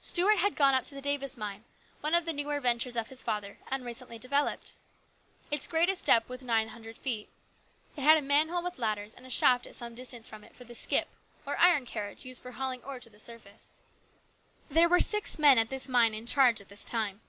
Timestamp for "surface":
13.18-13.80